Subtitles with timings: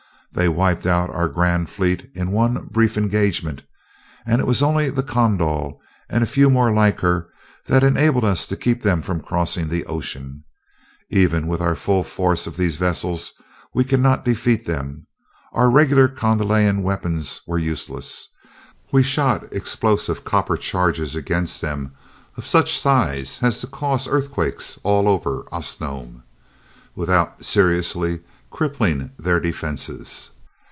[0.33, 3.63] They wiped out our grand fleet in one brief engagement,
[4.25, 7.27] and it was only the Kondal and a few more like her
[7.65, 10.45] that enabled us to keep them from crossing the ocean.
[11.09, 13.33] Even with our full force of these vessels,
[13.73, 15.05] we cannot defeat them.
[15.51, 18.29] Our regular Kondalian weapons were useless.
[18.93, 21.91] We shot explosive copper charges against them
[22.37, 26.23] of such size as to cause earthquakes all over Osnome,
[26.95, 28.21] without seriously
[28.53, 30.31] crippling their defenses.